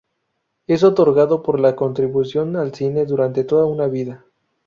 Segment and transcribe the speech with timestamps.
[0.65, 4.25] Es otorgado por la contribución al cine durante toda una vida.